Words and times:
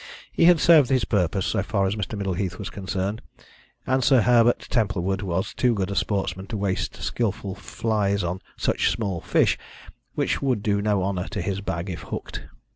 He 0.31 0.45
had 0.45 0.59
served 0.59 0.89
his 0.89 1.05
purpose, 1.05 1.45
so 1.45 1.61
far 1.61 1.85
as 1.85 1.95
Mr. 1.95 2.17
Middleheath 2.17 2.57
was 2.57 2.71
concerned, 2.71 3.21
and 3.85 4.03
Sir 4.03 4.21
Herbert 4.21 4.61
Templewood 4.71 5.21
was 5.21 5.53
too 5.53 5.75
good 5.75 5.91
a 5.91 5.95
sportsman 5.95 6.47
to 6.47 6.57
waste 6.57 6.95
skilful 6.95 7.53
flies 7.53 8.23
on 8.23 8.41
such 8.57 8.87
a 8.87 8.89
small 8.89 9.21
fish, 9.21 9.59
which 10.15 10.41
would 10.41 10.63
do 10.63 10.81
no 10.81 11.03
honour 11.03 11.27
to 11.27 11.41
his 11.43 11.61
bag 11.61 11.87
if 11.91 12.01
hooked. 12.01 12.41